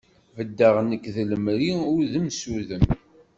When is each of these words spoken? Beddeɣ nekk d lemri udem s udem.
Beddeɣ 0.37 0.75
nekk 0.89 1.05
d 1.15 1.15
lemri 1.29 1.71
udem 1.99 2.27
s 2.31 2.41
udem. 2.55 2.83